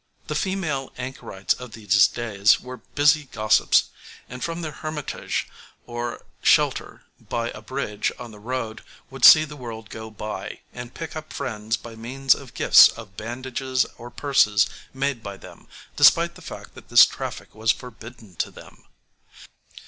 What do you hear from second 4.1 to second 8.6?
and from their hermitage or shelter by a bridge on the